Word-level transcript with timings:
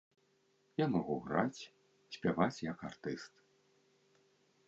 Я 0.83 0.87
магу 0.93 1.17
граць, 1.27 1.61
спяваць 2.17 2.63
як 2.71 2.79
артыст. 2.91 3.33